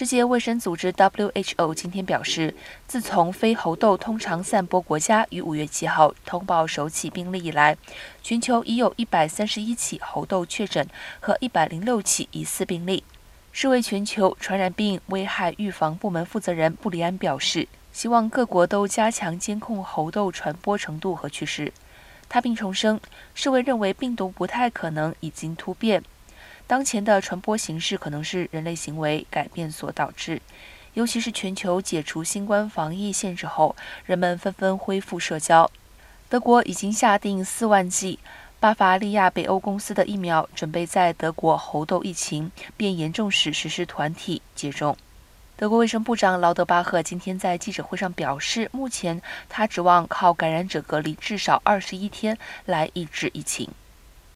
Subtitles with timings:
[0.00, 2.54] 世界卫生组织 （WHO） 今天表示，
[2.86, 7.76] 自从非猴痘通常散播国家于五月七号通报首起病例以来，
[8.22, 10.88] 全球已有一百三十一起猴痘确诊
[11.20, 13.04] 和一百零六起疑似病例。
[13.52, 21.70] 世卫全球传染病危害预防部门负责人布里安表示，希望各国都加强监控猴痘传播程度和趋势。
[22.26, 22.98] 他并重申，
[23.34, 26.02] 世卫认为病毒不太可能已经突变。
[26.70, 30.40] 当前的传播形式可能是人类行为改变所导致，
[30.94, 33.74] 尤其是全球解除新冠防疫限制后，
[34.06, 35.68] 人们纷纷恢复社交。
[36.28, 38.20] 德国已经下定四万剂
[38.60, 44.96] 巴伐利亚北欧公司的疫苗，准备在德国猴痘疫情变严重时实施团体接种。
[45.56, 53.68] 德国卫生部长劳德巴赫今天在记者会上表示，目前他指望靠感染者隔离至少二十一天来抑制疫情。